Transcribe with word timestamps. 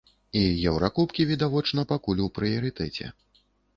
І 0.39 0.41
еўракубкі, 0.71 1.27
відавочна, 1.31 1.85
пакуль 1.91 2.23
у 2.29 2.33
прыярытэце. 2.39 3.05